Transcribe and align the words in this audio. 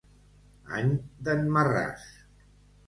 Any 0.79 0.89
d'en 1.29 1.47
Marràs. 1.59 2.11